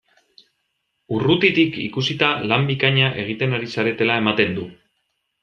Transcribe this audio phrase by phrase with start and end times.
[1.17, 4.67] Urrutitik ikusita, lan bikaina egiten ari zaretela ematen du!